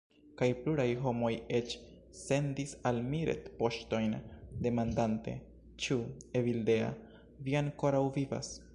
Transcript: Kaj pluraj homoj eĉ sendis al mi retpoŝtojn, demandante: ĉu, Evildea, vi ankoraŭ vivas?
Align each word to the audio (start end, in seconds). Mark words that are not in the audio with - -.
Kaj 0.39 0.45
pluraj 0.59 0.85
homoj 1.01 1.29
eĉ 1.57 1.75
sendis 2.21 2.73
al 2.91 3.03
mi 3.11 3.19
retpoŝtojn, 3.31 4.17
demandante: 4.69 5.37
ĉu, 5.85 6.01
Evildea, 6.41 6.93
vi 7.49 7.61
ankoraŭ 7.65 8.07
vivas? 8.21 8.57